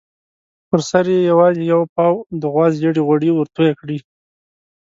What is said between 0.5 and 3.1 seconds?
پر سر یې یوازې یو پاو د غوا زېړ